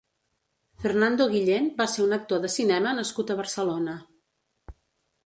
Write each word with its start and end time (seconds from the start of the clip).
Fernando 0.85 1.27
Guillén 1.33 1.67
va 1.81 1.87
ser 1.95 2.01
un 2.05 2.17
actor 2.19 2.41
de 2.45 2.51
cinema 2.53 2.95
nascut 3.01 3.35
a 3.35 3.37
Barcelona. 3.43 3.95